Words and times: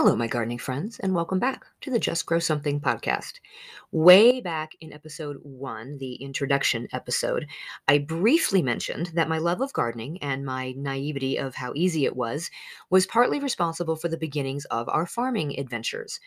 Hello, 0.00 0.14
my 0.14 0.28
gardening 0.28 0.58
friends, 0.58 1.00
and 1.00 1.12
welcome 1.12 1.40
back 1.40 1.64
to 1.80 1.90
the 1.90 1.98
Just 1.98 2.24
Grow 2.24 2.38
Something 2.38 2.80
podcast. 2.80 3.40
Way 3.90 4.40
back 4.40 4.76
in 4.80 4.92
episode 4.92 5.38
one, 5.42 5.98
the 5.98 6.14
introduction 6.14 6.86
episode, 6.92 7.48
I 7.88 7.98
briefly 7.98 8.62
mentioned 8.62 9.06
that 9.14 9.28
my 9.28 9.38
love 9.38 9.60
of 9.60 9.72
gardening 9.72 10.22
and 10.22 10.46
my 10.46 10.72
naivety 10.76 11.36
of 11.36 11.56
how 11.56 11.72
easy 11.74 12.04
it 12.04 12.14
was 12.14 12.48
was 12.90 13.08
partly 13.08 13.40
responsible 13.40 13.96
for 13.96 14.06
the 14.06 14.16
beginnings 14.16 14.66
of 14.66 14.88
our 14.88 15.04
farming 15.04 15.58
adventures. 15.58 16.20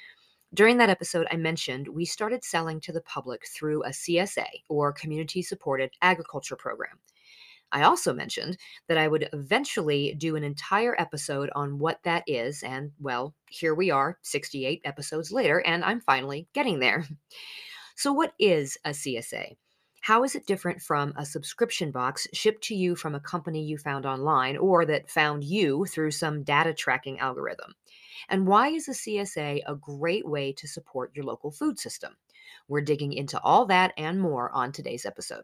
During 0.54 0.76
that 0.80 0.90
episode, 0.90 1.28
I 1.32 1.38
mentioned 1.38 1.88
we 1.88 2.04
started 2.04 2.44
selling 2.44 2.82
to 2.82 2.92
the 2.92 3.00
public 3.00 3.48
through 3.48 3.86
a 3.86 3.92
CSA 3.92 4.48
or 4.68 4.92
community 4.92 5.42
supported 5.42 5.92
agriculture 6.02 6.58
program. 6.58 7.00
I 7.72 7.84
also 7.84 8.14
mentioned 8.14 8.58
that 8.88 8.98
I 8.98 9.08
would 9.08 9.30
eventually 9.34 10.14
do 10.18 10.36
an 10.36 10.44
entire 10.44 11.00
episode 11.00 11.50
on 11.56 11.80
what 11.80 12.00
that 12.04 12.24
is, 12.28 12.64
and 12.64 12.92
well, 13.00 13.34
here 13.50 13.74
we 13.74 13.92
are, 13.92 14.18
68 14.22 14.82
episodes 14.84 15.32
later, 15.32 15.62
and 15.62 15.84
I'm 15.84 16.02
finally 16.02 16.48
getting 16.54 16.80
there. 16.80 17.06
So, 17.94 18.14
what 18.14 18.34
is 18.40 18.80
a 18.84 18.92
CSA? 18.92 19.58
How 20.02 20.24
is 20.24 20.34
it 20.34 20.48
different 20.48 20.82
from 20.82 21.14
a 21.16 21.24
subscription 21.24 21.92
box 21.92 22.28
shipped 22.34 22.64
to 22.64 22.76
you 22.76 22.96
from 22.96 23.14
a 23.14 23.20
company 23.20 23.64
you 23.64 23.78
found 23.78 24.08
online 24.08 24.58
or 24.58 24.84
that 24.86 25.12
found 25.12 25.44
you 25.44 25.86
through 25.86 26.10
some 26.10 26.42
data 26.42 26.74
tracking 26.74 27.20
algorithm? 27.20 27.76
And 28.28 28.48
why 28.48 28.70
is 28.70 28.88
a 28.88 28.94
CSA 28.94 29.62
a 29.68 29.76
great 29.76 30.28
way 30.28 30.52
to 30.54 30.68
support 30.68 31.12
your 31.14 31.26
local 31.26 31.52
food 31.52 31.78
system? 31.78 32.18
We're 32.68 32.82
digging 32.82 33.14
into 33.14 33.40
all 33.42 33.68
that 33.68 33.94
and 33.98 34.20
more 34.20 34.52
on 34.52 34.72
today's 34.72 35.06
episode. 35.06 35.44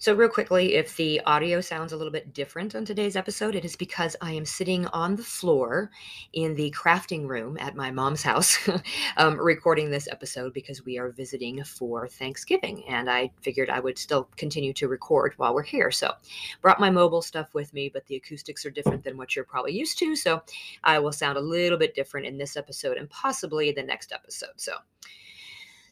So, 0.00 0.14
real 0.14 0.30
quickly, 0.30 0.76
if 0.76 0.96
the 0.96 1.20
audio 1.26 1.60
sounds 1.60 1.92
a 1.92 1.96
little 1.98 2.10
bit 2.10 2.32
different 2.32 2.74
on 2.74 2.86
today's 2.86 3.16
episode, 3.16 3.54
it 3.54 3.66
is 3.66 3.76
because 3.76 4.16
I 4.22 4.32
am 4.32 4.46
sitting 4.46 4.86
on 4.86 5.14
the 5.14 5.22
floor 5.22 5.90
in 6.32 6.54
the 6.54 6.70
crafting 6.70 7.28
room 7.28 7.58
at 7.60 7.76
my 7.76 7.90
mom's 7.90 8.22
house 8.22 8.56
um, 9.18 9.38
recording 9.38 9.90
this 9.90 10.08
episode 10.08 10.54
because 10.54 10.86
we 10.86 10.96
are 10.96 11.10
visiting 11.10 11.62
for 11.64 12.08
Thanksgiving. 12.08 12.82
And 12.88 13.10
I 13.10 13.30
figured 13.42 13.68
I 13.68 13.80
would 13.80 13.98
still 13.98 14.26
continue 14.38 14.72
to 14.72 14.88
record 14.88 15.34
while 15.36 15.54
we're 15.54 15.62
here. 15.64 15.90
So, 15.90 16.14
brought 16.62 16.80
my 16.80 16.88
mobile 16.88 17.20
stuff 17.20 17.52
with 17.52 17.74
me, 17.74 17.90
but 17.92 18.06
the 18.06 18.16
acoustics 18.16 18.64
are 18.64 18.70
different 18.70 19.04
than 19.04 19.18
what 19.18 19.36
you're 19.36 19.44
probably 19.44 19.72
used 19.72 19.98
to. 19.98 20.16
So, 20.16 20.40
I 20.82 20.98
will 20.98 21.12
sound 21.12 21.36
a 21.36 21.42
little 21.42 21.76
bit 21.76 21.94
different 21.94 22.26
in 22.26 22.38
this 22.38 22.56
episode 22.56 22.96
and 22.96 23.10
possibly 23.10 23.70
the 23.70 23.82
next 23.82 24.12
episode. 24.12 24.54
So, 24.56 24.72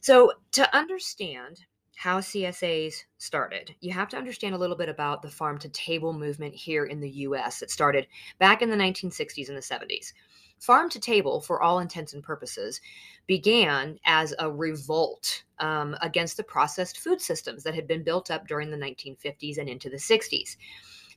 so 0.01 0.33
to 0.53 0.75
understand 0.75 1.61
how 1.99 2.21
CSAs 2.21 3.03
started. 3.17 3.75
You 3.81 3.91
have 3.91 4.07
to 4.07 4.17
understand 4.17 4.55
a 4.55 4.57
little 4.57 4.77
bit 4.77 4.87
about 4.87 5.21
the 5.21 5.29
farm 5.29 5.57
to 5.57 5.67
table 5.67 6.13
movement 6.13 6.55
here 6.55 6.85
in 6.85 7.01
the 7.01 7.09
US. 7.27 7.61
It 7.61 7.69
started 7.69 8.07
back 8.37 8.61
in 8.61 8.69
the 8.69 8.77
1960s 8.77 9.49
and 9.49 9.57
the 9.57 9.61
70s. 9.61 10.13
Farm 10.59 10.89
to 10.91 10.99
table, 11.01 11.41
for 11.41 11.61
all 11.61 11.79
intents 11.79 12.13
and 12.13 12.23
purposes, 12.23 12.79
began 13.27 13.99
as 14.05 14.33
a 14.39 14.49
revolt 14.49 15.43
um, 15.59 15.93
against 16.01 16.37
the 16.37 16.43
processed 16.43 16.99
food 16.99 17.19
systems 17.19 17.63
that 17.63 17.75
had 17.75 17.85
been 17.85 18.01
built 18.01 18.31
up 18.31 18.47
during 18.47 18.71
the 18.71 18.77
1950s 18.77 19.57
and 19.57 19.67
into 19.67 19.89
the 19.89 19.97
60s. 19.97 20.55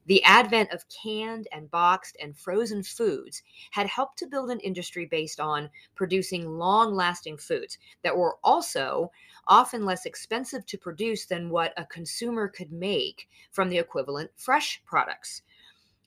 The 0.07 0.23
advent 0.25 0.73
of 0.73 0.89
canned 0.89 1.47
and 1.53 1.71
boxed 1.71 2.17
and 2.21 2.37
frozen 2.37 2.83
foods 2.83 3.43
had 3.71 3.87
helped 3.87 4.19
to 4.19 4.27
build 4.27 4.51
an 4.51 4.59
industry 4.61 5.07
based 5.07 5.39
on 5.39 5.71
producing 5.95 6.59
long 6.59 6.95
lasting 6.95 7.39
foods 7.39 7.79
that 8.03 8.17
were 8.17 8.37
also 8.43 9.12
often 9.47 9.85
less 9.85 10.05
expensive 10.05 10.67
to 10.67 10.79
produce 10.79 11.27
than 11.27 11.51
what 11.51 11.73
a 11.77 11.85
consumer 11.87 12.49
could 12.49 12.73
make 12.73 13.29
from 13.53 13.69
the 13.69 13.79
equivalent 13.79 14.31
fresh 14.37 14.83
products. 14.85 15.43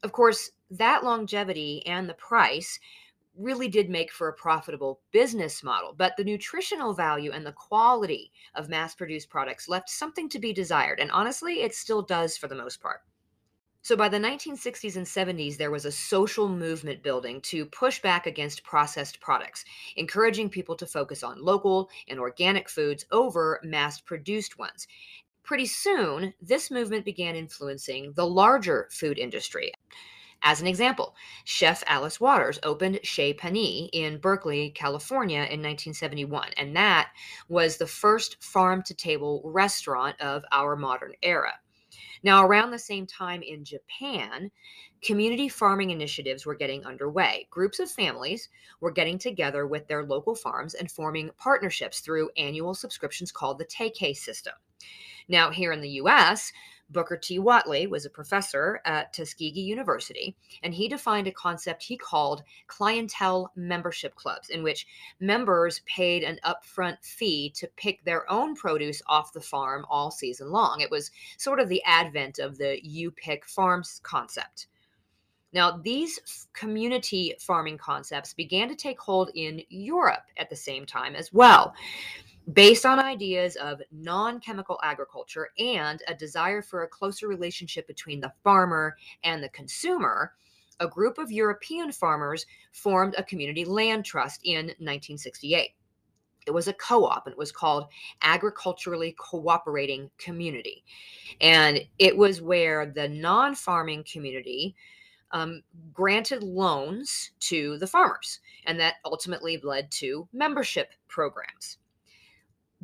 Of 0.03 0.11
course, 0.11 0.51
that 0.71 1.03
longevity 1.03 1.85
and 1.85 2.09
the 2.09 2.15
price 2.15 2.79
really 3.37 3.67
did 3.67 3.89
make 3.89 4.11
for 4.11 4.27
a 4.27 4.33
profitable 4.33 4.99
business 5.11 5.63
model, 5.63 5.93
but 5.97 6.15
the 6.17 6.23
nutritional 6.23 6.93
value 6.93 7.31
and 7.31 7.45
the 7.45 7.51
quality 7.51 8.31
of 8.55 8.69
mass 8.69 8.95
produced 8.95 9.29
products 9.29 9.67
left 9.67 9.89
something 9.89 10.29
to 10.29 10.39
be 10.39 10.53
desired. 10.53 10.99
And 10.99 11.11
honestly, 11.11 11.61
it 11.61 11.75
still 11.75 12.01
does 12.01 12.37
for 12.37 12.47
the 12.47 12.55
most 12.55 12.81
part. 12.81 13.01
So 13.85 13.95
by 13.95 14.09
the 14.09 14.17
1960s 14.17 14.95
and 14.95 15.05
70s, 15.05 15.57
there 15.57 15.69
was 15.69 15.85
a 15.85 15.91
social 15.91 16.49
movement 16.49 17.03
building 17.03 17.39
to 17.41 17.67
push 17.67 18.01
back 18.01 18.25
against 18.25 18.63
processed 18.63 19.19
products, 19.19 19.63
encouraging 19.95 20.49
people 20.49 20.75
to 20.77 20.87
focus 20.87 21.21
on 21.21 21.39
local 21.39 21.91
and 22.07 22.19
organic 22.19 22.67
foods 22.67 23.05
over 23.11 23.59
mass 23.63 24.01
produced 24.01 24.57
ones. 24.57 24.87
Pretty 25.43 25.67
soon, 25.67 26.33
this 26.41 26.71
movement 26.71 27.05
began 27.05 27.35
influencing 27.35 28.13
the 28.13 28.25
larger 28.25 28.89
food 28.91 29.19
industry. 29.19 29.71
As 30.41 30.61
an 30.61 30.65
example, 30.65 31.15
chef 31.43 31.83
Alice 31.85 32.19
Waters 32.19 32.57
opened 32.63 33.01
Chez 33.03 33.35
Panisse 33.35 33.91
in 33.93 34.17
Berkeley, 34.17 34.71
California 34.71 35.41
in 35.41 35.61
1971, 35.61 36.53
and 36.57 36.75
that 36.75 37.11
was 37.49 37.77
the 37.77 37.85
first 37.85 38.43
farm 38.43 38.81
to 38.81 38.95
table 38.95 39.43
restaurant 39.45 40.19
of 40.19 40.43
our 40.51 40.75
modern 40.75 41.13
era. 41.21 41.53
Now, 42.23 42.45
around 42.45 42.71
the 42.71 42.79
same 42.79 43.05
time 43.05 43.41
in 43.41 43.63
Japan, 43.63 44.51
community 45.01 45.49
farming 45.49 45.91
initiatives 45.91 46.45
were 46.45 46.55
getting 46.55 46.85
underway. 46.85 47.47
Groups 47.49 47.79
of 47.79 47.91
families 47.91 48.49
were 48.79 48.91
getting 48.91 49.17
together 49.17 49.67
with 49.67 49.87
their 49.87 50.03
local 50.03 50.35
farms 50.35 50.73
and 50.73 50.91
forming 50.91 51.29
partnerships 51.37 51.99
through 51.99 52.29
annual 52.37 52.73
subscriptions 52.73 53.31
called 53.31 53.59
the 53.59 53.65
Teikei 53.65 54.15
system. 54.15 54.53
Now, 55.27 55.49
here 55.49 55.71
in 55.71 55.81
the 55.81 56.01
US, 56.01 56.51
Booker 56.89 57.17
T. 57.17 57.39
Whatley 57.39 57.89
was 57.89 58.05
a 58.05 58.09
professor 58.09 58.81
at 58.85 59.11
Tuskegee 59.13 59.61
University, 59.61 60.35
and 60.63 60.73
he 60.73 60.87
defined 60.87 61.27
a 61.27 61.31
concept 61.31 61.83
he 61.83 61.97
called 61.97 62.43
clientele 62.67 63.51
membership 63.55 64.15
clubs, 64.15 64.49
in 64.49 64.63
which 64.63 64.87
members 65.19 65.81
paid 65.85 66.23
an 66.23 66.39
upfront 66.45 67.03
fee 67.03 67.49
to 67.51 67.67
pick 67.75 68.03
their 68.03 68.29
own 68.31 68.55
produce 68.55 69.01
off 69.07 69.33
the 69.33 69.41
farm 69.41 69.85
all 69.89 70.11
season 70.11 70.51
long. 70.51 70.81
It 70.81 70.91
was 70.91 71.11
sort 71.37 71.59
of 71.59 71.69
the 71.69 71.83
advent 71.85 72.39
of 72.39 72.57
the 72.57 72.79
you 72.83 73.11
pick 73.11 73.45
farms 73.45 73.99
concept. 74.03 74.67
Now, 75.53 75.77
these 75.77 76.47
community 76.51 77.33
farming 77.39 77.77
concepts 77.77 78.33
began 78.33 78.67
to 78.67 78.75
take 78.75 78.99
hold 78.99 79.31
in 79.35 79.61
Europe 79.69 80.25
at 80.37 80.49
the 80.49 80.55
same 80.55 80.85
time 80.85 81.15
as 81.15 81.31
well 81.31 81.73
based 82.53 82.85
on 82.85 82.99
ideas 82.99 83.55
of 83.55 83.81
non 83.91 84.39
chemical 84.39 84.79
agriculture 84.83 85.49
and 85.57 86.01
a 86.07 86.13
desire 86.13 86.61
for 86.61 86.83
a 86.83 86.87
closer 86.87 87.27
relationship 87.27 87.87
between 87.87 88.19
the 88.19 88.33
farmer 88.43 88.95
and 89.23 89.43
the 89.43 89.49
consumer, 89.49 90.33
a 90.79 90.87
group 90.87 91.17
of 91.17 91.31
European 91.31 91.91
farmers 91.91 92.45
formed 92.71 93.15
a 93.17 93.23
community 93.23 93.65
land 93.65 94.05
trust 94.05 94.41
in 94.43 94.65
1968. 94.65 95.71
It 96.45 96.51
was 96.51 96.67
a 96.67 96.73
co 96.73 97.05
op 97.05 97.25
and 97.25 97.33
it 97.33 97.37
was 97.37 97.51
called 97.51 97.87
Agriculturally 98.21 99.15
Cooperating 99.17 100.11
Community. 100.17 100.83
And 101.41 101.79
it 101.97 102.15
was 102.15 102.41
where 102.41 102.85
the 102.85 103.09
non 103.09 103.55
farming 103.55 104.03
community 104.11 104.75
um, 105.31 105.63
granted 105.91 106.43
loans 106.43 107.31
to 107.39 107.79
the 107.79 107.87
farmers. 107.87 108.39
And 108.65 108.79
that 108.79 108.95
ultimately 109.03 109.59
led 109.63 109.89
to 109.93 110.27
membership 110.33 110.91
programs. 111.07 111.77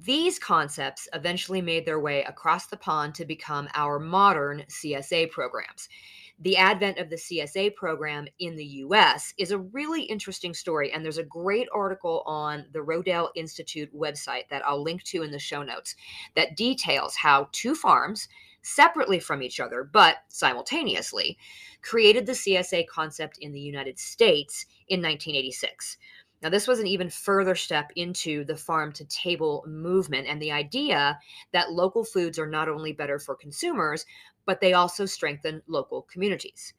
These 0.04 0.40
concepts 0.40 1.08
eventually 1.14 1.62
made 1.62 1.86
their 1.86 2.00
way 2.00 2.24
across 2.24 2.66
the 2.66 2.78
pond 2.78 3.14
to 3.16 3.26
become 3.26 3.70
our 3.76 4.00
modern 4.00 4.64
CSA 4.68 5.30
programs. 5.30 5.90
The 6.40 6.58
advent 6.58 6.98
of 6.98 7.12
the 7.12 7.18
CSA 7.18 7.76
program 7.76 8.28
in 8.40 8.56
the 8.56 8.66
US 8.66 9.32
is 9.38 9.52
a 9.52 9.60
really 9.60 10.02
interesting 10.02 10.56
story, 10.56 10.92
and 10.92 11.06
there's 11.06 11.20
a 11.20 11.24
great 11.24 11.68
article 11.72 12.24
on 12.26 12.66
the 12.72 12.80
Rodale 12.80 13.30
Institute 13.36 13.96
website 13.96 14.50
that 14.50 14.66
I'll 14.66 14.82
link 14.82 15.04
to 15.04 15.22
in 15.22 15.30
the 15.30 15.38
show 15.38 15.62
notes 15.62 15.96
that 16.36 16.58
details 16.58 17.16
how 17.16 17.50
two 17.52 17.76
farms, 17.76 18.28
separately 18.64 19.20
from 19.20 19.44
each 19.44 19.60
other 19.60 19.84
but 19.84 20.18
simultaneously, 20.30 21.38
created 21.84 22.26
the 22.26 22.32
CSA 22.32 22.88
concept 22.88 23.38
in 23.40 23.52
the 23.52 23.60
United 23.60 24.00
States 24.00 24.66
in 24.88 25.00
1986. 25.00 25.98
Now, 26.42 26.50
this 26.50 26.68
was 26.68 26.80
an 26.80 26.88
even 26.88 27.10
further 27.10 27.56
step 27.56 27.92
into 27.96 28.44
the 28.44 28.58
farm 28.58 28.92
to 28.94 29.06
table 29.06 29.64
movement 29.68 30.28
and 30.28 30.42
the 30.42 30.52
idea 30.52 31.20
that 31.52 31.72
local 31.72 32.04
foods 32.04 32.40
are 32.40 32.48
not 32.48 32.68
only 32.68 32.94
better 32.94 33.20
for 33.20 33.36
consumers, 33.36 34.06
but 34.46 34.60
they 34.60 34.74
also 34.74 35.06
strengthen 35.06 35.62
local 35.68 36.02
communities. 36.04 36.74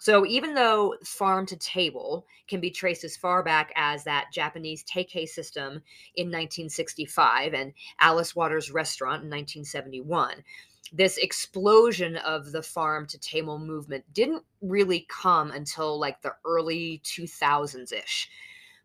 So, 0.00 0.24
even 0.26 0.54
though 0.54 0.94
farm 1.04 1.46
to 1.46 1.56
table 1.56 2.26
can 2.48 2.60
be 2.60 2.70
traced 2.70 3.04
as 3.04 3.16
far 3.16 3.42
back 3.42 3.72
as 3.74 4.04
that 4.04 4.32
Japanese 4.32 4.84
teikei 4.84 5.28
system 5.28 5.82
in 6.14 6.28
1965 6.28 7.52
and 7.54 7.72
Alice 8.00 8.34
Waters 8.34 8.70
Restaurant 8.70 9.24
in 9.24 9.30
1971, 9.30 10.44
this 10.92 11.18
explosion 11.18 12.16
of 12.16 12.52
the 12.52 12.62
farm 12.62 13.06
to 13.08 13.18
table 13.18 13.58
movement 13.58 14.04
didn't 14.12 14.44
really 14.60 15.06
come 15.08 15.50
until 15.50 15.98
like 15.98 16.22
the 16.22 16.34
early 16.44 17.02
2000s 17.04 17.92
ish 17.92 18.28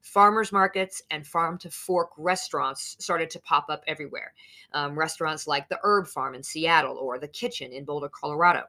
farmers 0.03 0.51
markets 0.51 1.01
and 1.09 1.25
farm 1.25 1.57
to 1.57 1.71
fork 1.71 2.11
restaurants 2.17 2.97
started 2.99 3.29
to 3.31 3.39
pop 3.39 3.65
up 3.69 3.83
everywhere. 3.87 4.33
Um, 4.73 4.99
restaurants 4.99 5.47
like 5.47 5.69
the 5.69 5.79
Herb 5.81 6.07
Farm 6.07 6.35
in 6.35 6.43
Seattle 6.43 6.97
or 6.97 7.17
the 7.17 7.27
Kitchen 7.27 7.71
in 7.71 7.85
Boulder, 7.85 8.09
Colorado. 8.09 8.63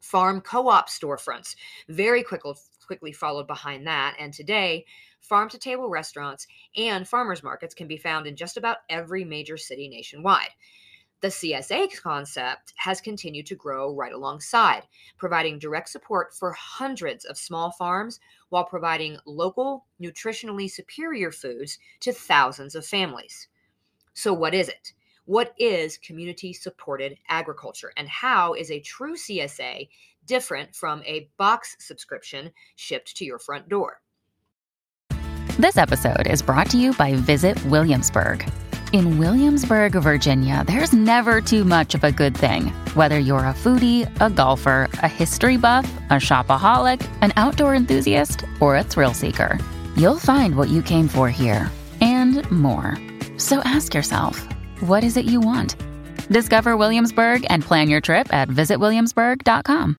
Farm 0.00 0.40
co 0.40 0.68
op 0.68 0.88
storefronts 0.88 1.56
very 1.88 2.22
quickly, 2.22 2.54
quickly 2.86 3.12
followed 3.12 3.46
behind 3.46 3.86
that. 3.86 4.16
And 4.18 4.32
today, 4.32 4.86
farm 5.20 5.48
to 5.50 5.58
table 5.58 5.90
restaurants 5.90 6.46
and 6.76 7.06
farmers 7.06 7.42
markets 7.42 7.74
can 7.74 7.86
be 7.86 7.96
found 7.98 8.26
in 8.26 8.34
just 8.34 8.56
about 8.56 8.78
every 8.88 9.24
major 9.24 9.58
city 9.58 9.88
nationwide. 9.88 10.50
The 11.22 11.28
CSA 11.28 12.00
concept 12.02 12.74
has 12.76 13.00
continued 13.00 13.46
to 13.46 13.54
grow 13.54 13.94
right 13.94 14.12
alongside, 14.12 14.82
providing 15.16 15.58
direct 15.58 15.88
support 15.88 16.34
for 16.34 16.52
hundreds 16.52 17.24
of 17.24 17.38
small 17.38 17.70
farms 17.72 18.20
while 18.50 18.64
providing 18.64 19.16
local, 19.24 19.86
nutritionally 20.00 20.70
superior 20.70 21.32
foods 21.32 21.78
to 22.00 22.12
thousands 22.12 22.74
of 22.74 22.84
families. 22.84 23.48
So, 24.12 24.34
what 24.34 24.54
is 24.54 24.68
it? 24.68 24.92
What 25.24 25.54
is 25.58 25.96
community 25.98 26.52
supported 26.52 27.18
agriculture, 27.28 27.92
and 27.96 28.08
how 28.08 28.52
is 28.52 28.70
a 28.70 28.80
true 28.80 29.16
CSA 29.16 29.88
different 30.26 30.74
from 30.74 31.02
a 31.04 31.30
box 31.38 31.76
subscription 31.78 32.52
shipped 32.76 33.16
to 33.16 33.24
your 33.24 33.38
front 33.38 33.68
door? 33.70 34.02
This 35.58 35.78
episode 35.78 36.26
is 36.26 36.42
brought 36.42 36.68
to 36.70 36.78
you 36.78 36.92
by 36.92 37.14
Visit 37.14 37.64
Williamsburg. 37.64 38.46
In 38.92 39.18
Williamsburg, 39.18 39.92
Virginia, 39.92 40.62
there's 40.64 40.92
never 40.92 41.40
too 41.40 41.64
much 41.64 41.94
of 41.96 42.04
a 42.04 42.12
good 42.12 42.36
thing. 42.36 42.68
Whether 42.94 43.18
you're 43.18 43.40
a 43.40 43.52
foodie, 43.52 44.08
a 44.20 44.30
golfer, 44.30 44.88
a 45.02 45.08
history 45.08 45.56
buff, 45.56 45.90
a 46.10 46.14
shopaholic, 46.14 47.06
an 47.20 47.32
outdoor 47.36 47.74
enthusiast, 47.74 48.44
or 48.60 48.76
a 48.76 48.84
thrill 48.84 49.12
seeker, 49.12 49.58
you'll 49.96 50.18
find 50.18 50.56
what 50.56 50.68
you 50.68 50.82
came 50.82 51.08
for 51.08 51.28
here 51.28 51.68
and 52.00 52.48
more. 52.50 52.96
So 53.38 53.58
ask 53.64 53.92
yourself, 53.92 54.46
what 54.80 55.02
is 55.02 55.16
it 55.16 55.24
you 55.24 55.40
want? 55.40 55.74
Discover 56.28 56.76
Williamsburg 56.76 57.44
and 57.50 57.64
plan 57.64 57.88
your 57.88 58.00
trip 58.00 58.32
at 58.32 58.48
visitwilliamsburg.com. 58.48 59.96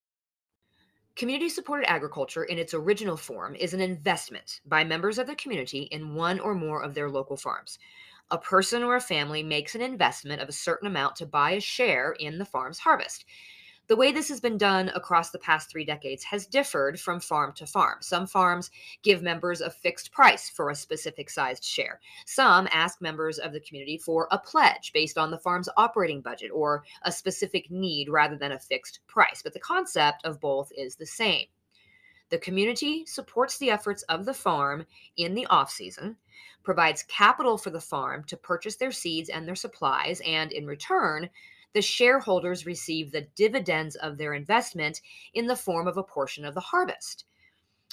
Community 1.17 1.49
supported 1.49 1.89
agriculture 1.89 2.43
in 2.43 2.59
its 2.59 2.75
original 2.75 3.17
form 3.17 3.55
is 3.55 3.73
an 3.73 3.81
investment 3.81 4.61
by 4.65 4.83
members 4.83 5.17
of 5.17 5.25
the 5.25 5.35
community 5.35 5.89
in 5.91 6.13
one 6.13 6.39
or 6.39 6.53
more 6.53 6.83
of 6.83 6.93
their 6.93 7.09
local 7.09 7.35
farms 7.35 7.79
a 8.29 8.37
person 8.37 8.83
or 8.83 8.95
a 8.95 9.01
family 9.01 9.43
makes 9.43 9.75
an 9.75 9.81
investment 9.81 10.41
of 10.41 10.49
a 10.49 10.53
certain 10.53 10.87
amount 10.87 11.15
to 11.17 11.25
buy 11.25 11.51
a 11.51 11.61
share 11.61 12.11
in 12.19 12.37
the 12.37 12.45
farm's 12.45 12.79
harvest. 12.79 13.25
The 13.87 13.95
way 13.95 14.11
this 14.11 14.27
has 14.27 14.41
been 14.41 14.57
done 14.57 14.89
across 14.95 15.29
the 15.29 15.39
past 15.39 15.69
three 15.69 15.85
decades 15.85 16.25
has 16.25 16.45
differed 16.45 16.99
from 16.99 17.21
farm 17.21 17.53
to 17.53 17.65
farm. 17.65 17.99
Some 18.01 18.27
farms 18.27 18.69
give 19.01 19.21
members 19.21 19.61
a 19.61 19.69
fixed 19.69 20.11
price 20.11 20.49
for 20.49 20.69
a 20.69 20.75
specific 20.75 21.29
sized 21.29 21.63
share. 21.63 22.01
Some 22.25 22.67
ask 22.73 23.01
members 23.01 23.39
of 23.39 23.53
the 23.53 23.61
community 23.61 23.97
for 23.97 24.27
a 24.29 24.39
pledge 24.39 24.91
based 24.93 25.17
on 25.17 25.31
the 25.31 25.37
farm's 25.37 25.69
operating 25.77 26.19
budget 26.19 26.51
or 26.53 26.83
a 27.03 27.13
specific 27.13 27.71
need 27.71 28.09
rather 28.09 28.35
than 28.35 28.51
a 28.51 28.59
fixed 28.59 28.99
price. 29.07 29.41
But 29.41 29.53
the 29.53 29.59
concept 29.61 30.25
of 30.25 30.41
both 30.41 30.69
is 30.75 30.97
the 30.97 31.05
same. 31.05 31.45
The 32.29 32.39
community 32.39 33.05
supports 33.05 33.57
the 33.57 33.71
efforts 33.71 34.03
of 34.03 34.25
the 34.25 34.33
farm 34.33 34.85
in 35.15 35.33
the 35.33 35.45
off 35.47 35.71
season 35.71 36.17
provides 36.63 37.03
capital 37.03 37.57
for 37.57 37.69
the 37.69 37.79
farm 37.79 38.25
to 38.25 38.35
purchase 38.35 38.75
their 38.75 38.91
seeds 38.91 39.29
and 39.29 39.47
their 39.47 39.55
supplies, 39.55 40.21
and 40.25 40.51
in 40.51 40.67
return, 40.67 41.29
the 41.73 41.81
shareholders 41.81 42.65
receive 42.65 43.11
the 43.11 43.27
dividends 43.35 43.95
of 43.95 44.17
their 44.17 44.33
investment 44.33 45.01
in 45.33 45.47
the 45.47 45.55
form 45.55 45.87
of 45.87 45.95
a 45.95 46.03
portion 46.03 46.43
of 46.43 46.53
the 46.53 46.59
harvest. 46.59 47.23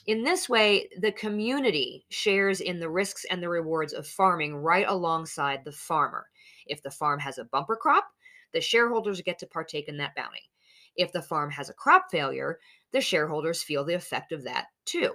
In 0.06 0.24
this 0.24 0.48
way, 0.48 0.88
the 0.98 1.12
community 1.12 2.04
shares 2.08 2.60
in 2.60 2.80
the 2.80 2.90
risks 2.90 3.24
and 3.30 3.42
the 3.42 3.48
rewards 3.48 3.92
of 3.92 4.06
farming 4.06 4.56
right 4.56 4.86
alongside 4.88 5.64
the 5.64 5.72
farmer. 5.72 6.26
If 6.66 6.82
the 6.82 6.90
farm 6.90 7.20
has 7.20 7.38
a 7.38 7.44
bumper 7.44 7.76
crop, 7.76 8.12
the 8.52 8.60
shareholders 8.60 9.22
get 9.22 9.38
to 9.38 9.46
partake 9.46 9.88
in 9.88 9.96
that 9.98 10.16
bounty. 10.16 10.50
If 10.96 11.12
the 11.12 11.22
farm 11.22 11.50
has 11.50 11.70
a 11.70 11.74
crop 11.74 12.10
failure, 12.10 12.58
the 12.94 13.02
shareholders 13.02 13.62
feel 13.62 13.84
the 13.84 13.92
effect 13.92 14.32
of 14.32 14.44
that 14.44 14.68
too. 14.86 15.12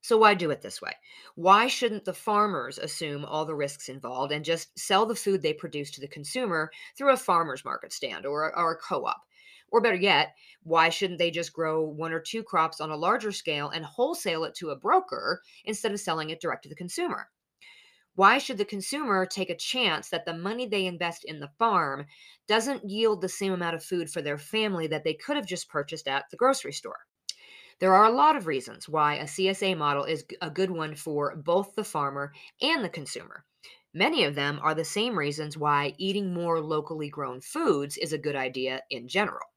So, 0.00 0.18
why 0.18 0.34
do 0.34 0.50
it 0.50 0.62
this 0.62 0.82
way? 0.82 0.94
Why 1.36 1.68
shouldn't 1.68 2.04
the 2.04 2.12
farmers 2.12 2.78
assume 2.78 3.24
all 3.24 3.44
the 3.44 3.54
risks 3.54 3.88
involved 3.88 4.32
and 4.32 4.44
just 4.44 4.76
sell 4.76 5.06
the 5.06 5.14
food 5.14 5.42
they 5.42 5.54
produce 5.54 5.92
to 5.92 6.00
the 6.00 6.08
consumer 6.08 6.72
through 6.98 7.12
a 7.12 7.16
farmer's 7.16 7.64
market 7.64 7.92
stand 7.92 8.26
or, 8.26 8.58
or 8.58 8.72
a 8.72 8.76
co 8.76 9.06
op? 9.06 9.22
Or 9.68 9.80
better 9.80 9.94
yet, 9.96 10.34
why 10.64 10.88
shouldn't 10.88 11.20
they 11.20 11.30
just 11.30 11.52
grow 11.52 11.82
one 11.84 12.12
or 12.12 12.20
two 12.20 12.42
crops 12.42 12.80
on 12.80 12.90
a 12.90 12.96
larger 12.96 13.30
scale 13.30 13.68
and 13.68 13.84
wholesale 13.84 14.42
it 14.44 14.54
to 14.56 14.70
a 14.70 14.76
broker 14.76 15.42
instead 15.64 15.92
of 15.92 16.00
selling 16.00 16.30
it 16.30 16.40
direct 16.40 16.64
to 16.64 16.68
the 16.68 16.74
consumer? 16.74 17.30
Why 18.14 18.38
should 18.38 18.58
the 18.58 18.64
consumer 18.64 19.26
take 19.26 19.50
a 19.50 19.56
chance 19.56 20.08
that 20.10 20.26
the 20.26 20.34
money 20.34 20.66
they 20.66 20.86
invest 20.86 21.24
in 21.24 21.40
the 21.40 21.52
farm 21.58 22.06
doesn't 22.46 22.88
yield 22.90 23.20
the 23.20 23.28
same 23.28 23.52
amount 23.52 23.76
of 23.76 23.84
food 23.84 24.10
for 24.10 24.22
their 24.22 24.38
family 24.38 24.86
that 24.88 25.04
they 25.04 25.14
could 25.14 25.36
have 25.36 25.46
just 25.46 25.68
purchased 25.68 26.08
at 26.08 26.30
the 26.30 26.36
grocery 26.36 26.72
store? 26.72 27.06
There 27.80 27.94
are 27.94 28.04
a 28.06 28.10
lot 28.10 28.36
of 28.36 28.46
reasons 28.46 28.88
why 28.88 29.16
a 29.16 29.26
CSA 29.26 29.76
model 29.76 30.04
is 30.04 30.24
a 30.40 30.50
good 30.50 30.70
one 30.70 30.94
for 30.94 31.36
both 31.36 31.74
the 31.74 31.84
farmer 31.84 32.32
and 32.62 32.84
the 32.84 32.88
consumer. 32.88 33.44
Many 33.94 34.24
of 34.24 34.34
them 34.34 34.58
are 34.62 34.74
the 34.74 34.84
same 34.84 35.18
reasons 35.18 35.58
why 35.58 35.94
eating 35.98 36.32
more 36.32 36.60
locally 36.62 37.10
grown 37.10 37.42
foods 37.42 37.98
is 37.98 38.12
a 38.14 38.18
good 38.18 38.36
idea 38.36 38.82
in 38.90 39.08
general. 39.08 39.51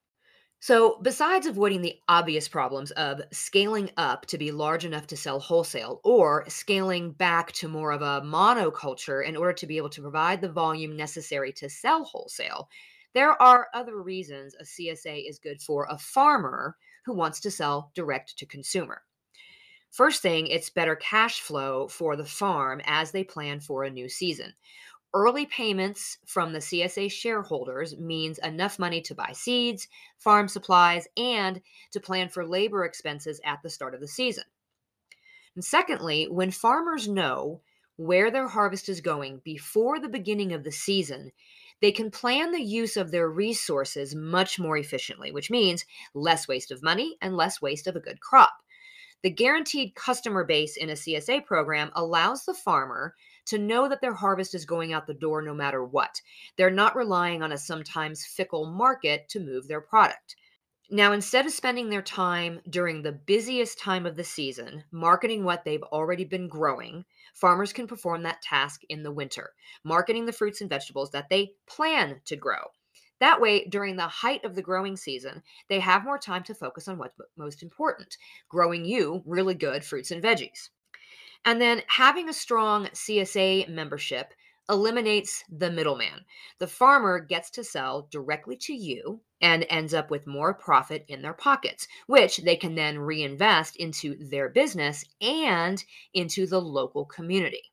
So, 0.65 0.97
besides 1.03 1.45
avoiding 1.45 1.83
the 1.83 1.99
obvious 2.07 2.47
problems 2.47 2.89
of 2.89 3.21
scaling 3.31 3.91
up 3.97 4.25
to 4.25 4.37
be 4.39 4.51
large 4.51 4.83
enough 4.83 5.05
to 5.05 5.15
sell 5.15 5.39
wholesale 5.39 6.01
or 6.03 6.43
scaling 6.49 7.11
back 7.11 7.51
to 7.51 7.67
more 7.67 7.91
of 7.91 8.01
a 8.01 8.21
monoculture 8.25 9.23
in 9.23 9.37
order 9.37 9.53
to 9.53 9.67
be 9.67 9.77
able 9.77 9.91
to 9.91 10.01
provide 10.01 10.41
the 10.41 10.51
volume 10.51 10.97
necessary 10.97 11.53
to 11.53 11.69
sell 11.69 12.03
wholesale, 12.03 12.67
there 13.13 13.39
are 13.39 13.67
other 13.75 14.01
reasons 14.01 14.55
a 14.59 14.63
CSA 14.63 15.29
is 15.29 15.37
good 15.37 15.61
for 15.61 15.85
a 15.87 15.99
farmer 15.99 16.75
who 17.05 17.13
wants 17.13 17.39
to 17.41 17.51
sell 17.51 17.91
direct 17.93 18.35
to 18.39 18.47
consumer. 18.47 19.03
First 19.91 20.23
thing, 20.23 20.47
it's 20.47 20.71
better 20.71 20.95
cash 20.95 21.41
flow 21.41 21.87
for 21.87 22.15
the 22.15 22.25
farm 22.25 22.81
as 22.85 23.11
they 23.11 23.23
plan 23.23 23.59
for 23.59 23.83
a 23.83 23.91
new 23.91 24.09
season. 24.09 24.51
Early 25.15 25.45
payments 25.45 26.17
from 26.25 26.51
the 26.51 26.59
CSA 26.59 27.09
shareholders 27.09 27.95
means 27.97 28.37
enough 28.39 28.77
money 28.77 28.99
to 29.03 29.15
buy 29.15 29.31
seeds, 29.31 29.87
farm 30.17 30.49
supplies, 30.49 31.07
and 31.15 31.61
to 31.91 32.01
plan 32.01 32.27
for 32.27 32.45
labor 32.45 32.83
expenses 32.83 33.39
at 33.45 33.63
the 33.63 33.69
start 33.69 33.95
of 33.95 34.01
the 34.01 34.09
season. 34.09 34.43
And 35.55 35.63
secondly, 35.63 36.27
when 36.29 36.51
farmers 36.51 37.07
know 37.07 37.61
where 37.95 38.29
their 38.29 38.49
harvest 38.49 38.89
is 38.89 38.99
going 38.99 39.39
before 39.45 40.01
the 40.01 40.09
beginning 40.09 40.51
of 40.51 40.65
the 40.65 40.71
season, 40.73 41.31
they 41.81 41.93
can 41.93 42.11
plan 42.11 42.51
the 42.51 42.61
use 42.61 42.97
of 42.97 43.11
their 43.11 43.29
resources 43.29 44.13
much 44.13 44.59
more 44.59 44.75
efficiently, 44.75 45.31
which 45.31 45.49
means 45.49 45.85
less 46.13 46.45
waste 46.45 46.71
of 46.71 46.83
money 46.83 47.15
and 47.21 47.37
less 47.37 47.61
waste 47.61 47.87
of 47.87 47.95
a 47.95 48.01
good 48.01 48.19
crop. 48.19 48.51
The 49.23 49.29
guaranteed 49.29 49.95
customer 49.95 50.43
base 50.43 50.75
in 50.75 50.89
a 50.89 50.93
CSA 50.93 51.45
program 51.45 51.89
allows 51.95 52.43
the 52.43 52.53
farmer 52.53 53.15
to 53.45 53.57
know 53.57 53.87
that 53.87 54.01
their 54.01 54.13
harvest 54.13 54.55
is 54.55 54.65
going 54.65 54.93
out 54.93 55.07
the 55.07 55.13
door 55.13 55.41
no 55.41 55.53
matter 55.53 55.83
what. 55.83 56.21
They're 56.57 56.71
not 56.71 56.95
relying 56.95 57.41
on 57.41 57.51
a 57.51 57.57
sometimes 57.57 58.25
fickle 58.25 58.65
market 58.65 59.29
to 59.29 59.39
move 59.39 59.67
their 59.67 59.81
product. 59.81 60.35
Now, 60.91 61.13
instead 61.13 61.47
of 61.47 61.51
spending 61.51 61.89
their 61.89 62.03
time 62.03 62.61
during 62.69 63.01
the 63.01 63.11
busiest 63.11 63.79
time 63.79 64.05
of 64.05 64.15
the 64.15 64.23
season 64.23 64.83
marketing 64.91 65.43
what 65.43 65.65
they've 65.65 65.81
already 65.81 66.25
been 66.25 66.47
growing, 66.47 67.05
farmers 67.33 67.73
can 67.73 67.87
perform 67.87 68.21
that 68.23 68.43
task 68.43 68.81
in 68.89 69.01
the 69.01 69.11
winter, 69.11 69.53
marketing 69.83 70.27
the 70.27 70.31
fruits 70.31 70.61
and 70.61 70.69
vegetables 70.69 71.09
that 71.09 71.27
they 71.29 71.53
plan 71.65 72.21
to 72.25 72.35
grow. 72.35 72.59
That 73.19 73.41
way, 73.41 73.65
during 73.65 73.95
the 73.95 74.07
height 74.07 74.43
of 74.43 74.53
the 74.53 74.61
growing 74.61 74.95
season, 74.95 75.41
they 75.69 75.79
have 75.79 76.03
more 76.03 76.19
time 76.19 76.43
to 76.43 76.53
focus 76.53 76.87
on 76.87 76.99
what's 76.99 77.15
most 77.35 77.63
important 77.63 78.15
growing 78.49 78.85
you 78.85 79.23
really 79.25 79.55
good 79.55 79.83
fruits 79.83 80.11
and 80.11 80.21
veggies. 80.21 80.69
And 81.45 81.61
then 81.61 81.83
having 81.87 82.27
a 82.27 82.33
strong 82.33 82.87
CSA 82.87 83.69
membership 83.69 84.33
eliminates 84.67 85.43
the 85.49 85.71
middleman. 85.71 86.25
The 86.57 86.67
farmer 86.67 87.19
gets 87.19 87.51
to 87.51 87.63
sell 87.63 88.07
directly 88.11 88.57
to 88.57 88.73
you 88.73 89.21
and 89.41 89.65
ends 89.69 89.93
up 89.93 90.09
with 90.09 90.25
more 90.25 90.55
profit 90.55 91.05
in 91.07 91.21
their 91.21 91.33
pockets, 91.33 91.87
which 92.07 92.37
they 92.37 92.55
can 92.55 92.73
then 92.73 92.97
reinvest 92.97 93.75
into 93.75 94.15
their 94.19 94.49
business 94.49 95.05
and 95.21 95.83
into 96.13 96.47
the 96.47 96.59
local 96.59 97.05
community. 97.05 97.71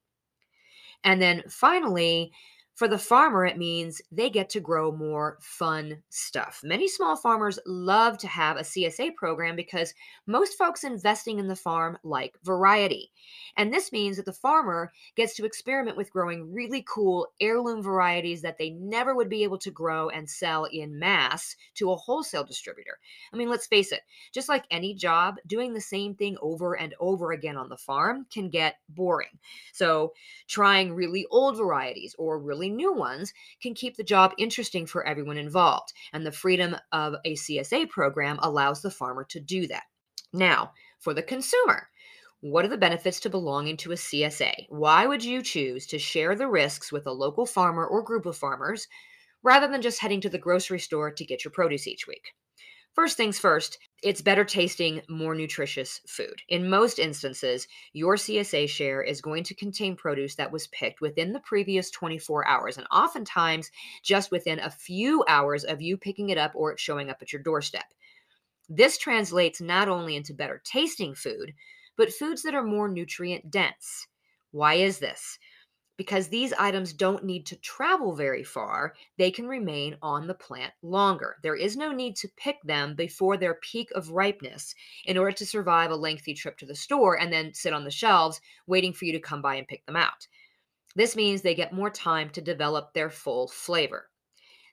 And 1.03 1.21
then 1.21 1.43
finally, 1.49 2.33
for 2.75 2.89
the 2.89 2.99
farmer, 2.99 3.45
it 3.45 3.59
means 3.59 4.01
they 4.11 4.31
get 4.31 4.49
to 4.51 4.61
grow 4.61 4.91
more 4.91 5.37
fun 5.41 6.03
stuff. 6.09 6.63
Many 6.65 6.89
small 6.89 7.17
farmers 7.17 7.59
love 7.67 8.17
to 8.19 8.29
have 8.29 8.57
a 8.57 8.63
CSA 8.63 9.15
program 9.15 9.57
because 9.57 9.93
most 10.27 10.57
folks 10.57 10.83
investing 10.83 11.39
in 11.39 11.49
the 11.49 11.57
farm 11.57 11.99
like 12.03 12.39
variety. 12.43 13.13
And 13.59 13.73
this 13.73 13.93
means 13.93 14.17
that 14.17 14.25
the 14.25 14.33
farmer 14.33 14.91
gets 15.17 15.35
to 15.35 15.45
experiment 15.45 15.99
with 15.99 16.11
growing 16.11 16.53
really 16.53 16.83
cool 16.89 17.29
heirloom 17.41 17.83
varieties 17.83 18.41
that 18.41 18.57
they 18.57 18.71
never 18.71 19.15
would 19.15 19.29
be 19.29 19.45
able 19.45 19.59
to 19.59 19.71
grow 19.71 20.09
and 20.09 20.29
sell 20.29 20.65
in 20.65 20.99
mass 20.99 21.57
to 21.75 21.93
a 21.93 21.97
wholesale 21.97 22.45
distributor. 22.45 22.99
I 23.33 23.37
mean, 23.37 23.51
let's 23.51 23.67
face 23.67 23.93
it, 23.93 24.01
just 24.33 24.49
like 24.49 24.65
any 24.71 24.95
job, 24.95 25.37
doing 25.47 25.75
the 25.75 25.81
same 25.81 26.15
thing 26.15 26.39
over 26.41 26.75
and 26.79 26.95
over 27.01 27.33
again 27.33 27.59
on 27.59 27.69
the 27.69 27.77
farm 27.77 28.27
can 28.33 28.49
get 28.49 28.77
boring. 28.89 29.39
So, 29.73 30.15
trying 30.49 30.95
really 30.95 31.27
old 31.31 31.59
varieties 31.59 32.15
or 32.19 32.39
really 32.39 32.62
new 32.69 32.93
ones 32.93 33.33
can 33.61 33.75
keep 33.75 33.97
the 33.97 34.05
job 34.05 34.33
interesting 34.39 34.87
for 34.87 35.07
everyone 35.07 35.39
involved. 35.39 35.93
And 36.13 36.27
the 36.27 36.33
freedom 36.33 36.77
of 36.93 37.15
a 37.25 37.35
CSA 37.35 37.89
program 37.91 38.39
allows 38.43 38.83
the 38.83 38.91
farmer 38.91 39.25
to 39.31 39.41
do 39.41 39.67
that. 39.69 39.85
Now, 40.33 40.73
for 40.99 41.15
the 41.15 41.23
consumer, 41.23 41.89
what 42.41 42.65
are 42.65 42.69
the 42.69 42.77
benefits 42.77 43.21
to 43.21 43.31
belonging 43.31 43.77
to 43.79 43.93
a 43.93 43.97
CSA? 43.97 44.67
Why 44.69 45.07
would 45.07 45.25
you 45.25 45.43
choose 45.43 45.87
to 45.87 45.99
share 45.99 46.35
the 46.35 46.49
risks 46.49 46.91
with 46.91 47.07
a 47.07 47.13
local 47.13 47.47
farmer 47.47 47.87
or 47.87 48.03
group 48.03 48.27
of 48.27 48.37
farmers 48.37 48.89
rather 49.43 49.69
than 49.69 49.83
just 49.83 50.01
heading 50.01 50.21
to 50.23 50.29
the 50.29 50.39
grocery 50.39 50.81
store 50.81 51.13
to 51.13 51.25
get 51.25 51.45
your 51.45 51.53
produce 51.53 51.87
each 51.87 52.07
week? 52.07 52.35
First 52.95 53.17
things 53.17 53.39
first, 53.39 53.79
it's 54.03 54.21
better 54.21 54.45
tasting, 54.45 55.01
more 55.09 55.35
nutritious 55.35 56.03
food. 56.07 56.43
In 56.51 56.69
most 56.69 56.99
instances, 56.99 57.67
your 57.95 58.17
CSA 58.17 58.69
share 58.69 59.03
is 59.03 59.23
going 59.23 59.45
to 59.45 59.55
contain 59.55 59.97
produce 59.97 60.35
that 60.35 60.53
was 60.53 60.67
picked 60.67 61.01
within 61.01 61.33
the 61.33 61.41
previous 61.41 61.91
24 61.91 62.47
hours, 62.47 62.77
and 62.77 62.87
oftentimes 62.93 63.71
just 64.03 64.31
within 64.31 64.59
a 64.59 64.71
few 64.71 65.25
hours 65.27 65.65
of 65.65 65.81
you 65.81 65.97
picking 65.97 66.29
it 66.29 66.37
up 66.37 66.53
or 66.55 66.71
it 66.71 66.79
showing 66.79 67.09
up 67.09 67.23
at 67.23 67.33
your 67.33 67.43
doorstep. 67.43 67.87
This 68.69 68.99
translates 68.99 69.63
not 69.63 69.89
only 69.89 70.15
into 70.15 70.35
better 70.35 70.61
tasting 70.63 71.15
food, 71.15 71.55
but 71.97 72.13
foods 72.13 72.43
that 72.43 72.55
are 72.55 72.63
more 72.63 72.89
nutrient 72.89 73.51
dense. 73.51 74.07
Why 74.51 74.75
is 74.75 74.99
this? 74.99 75.39
Because 76.03 76.27
these 76.27 76.53
items 76.55 76.93
don't 76.93 77.23
need 77.23 77.47
to 77.47 77.55
travel 77.55 78.13
very 78.13 78.43
far, 78.43 78.93
they 79.19 79.31
can 79.31 79.47
remain 79.47 79.97
on 80.03 80.27
the 80.27 80.35
plant 80.35 80.73
longer. 80.83 81.37
There 81.45 81.55
is 81.55 81.77
no 81.77 81.93
need 81.93 82.17
to 82.17 82.29
pick 82.37 82.61
them 82.65 82.97
before 82.97 83.37
their 83.37 83.55
peak 83.63 83.89
of 83.93 84.11
ripeness 84.11 84.75
in 85.05 85.17
order 85.17 85.31
to 85.31 85.47
survive 85.47 85.93
a 85.93 85.95
lengthy 85.95 86.35
trip 86.35 86.59
to 86.59 86.67
the 86.67 86.75
store 86.75 87.21
and 87.21 87.33
then 87.33 87.55
sit 87.55 87.73
on 87.73 87.85
the 87.85 87.91
shelves 87.93 88.41
waiting 88.67 88.93
for 88.93 89.05
you 89.05 89.13
to 89.13 89.21
come 89.21 89.41
by 89.41 89.55
and 89.55 89.69
pick 89.69 89.87
them 89.87 89.95
out. 89.95 90.27
This 90.97 91.15
means 91.15 91.43
they 91.43 91.55
get 91.55 91.73
more 91.73 91.89
time 91.89 92.31
to 92.31 92.41
develop 92.41 92.95
their 92.95 93.09
full 93.09 93.47
flavor. 93.47 94.11